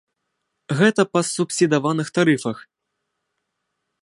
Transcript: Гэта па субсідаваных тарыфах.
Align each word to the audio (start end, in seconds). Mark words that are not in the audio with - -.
Гэта 0.79 1.01
па 1.13 1.21
субсідаваных 1.33 2.07
тарыфах. 2.19 2.57